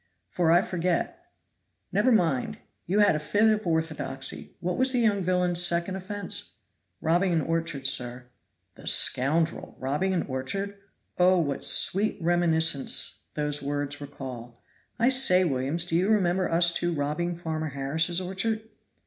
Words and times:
for 0.31 0.49
I 0.51 0.63
forget. 0.63 1.25
Never 1.91 2.11
mind, 2.11 2.57
you 2.87 3.01
had 3.01 3.13
a 3.15 3.19
fit 3.19 3.51
of 3.51 3.67
orthodoxy. 3.67 4.55
What 4.59 4.75
was 4.75 4.93
the 4.93 4.97
young 4.99 5.21
villain's 5.21 5.63
second 5.63 5.95
offense?" 5.95 6.55
"Robbing 7.01 7.33
an 7.33 7.41
orchard, 7.41 7.85
sir." 7.85 8.25
"The 8.73 8.87
scoundrel! 8.87 9.75
robbing 9.77 10.15
an 10.15 10.23
orchard? 10.23 10.75
Oh, 11.19 11.37
what 11.37 11.63
sweet 11.63 12.17
reminiscences 12.19 13.19
those 13.35 13.61
words 13.61 14.01
recall. 14.01 14.59
I 14.97 15.09
say, 15.09 15.45
Williams, 15.45 15.85
do 15.85 15.95
you 15.95 16.09
remember 16.09 16.49
us 16.49 16.73
two 16.73 16.91
robbing 16.93 17.35
Farmer 17.35 17.69
Harris's 17.69 18.19
orchard?" 18.19 18.67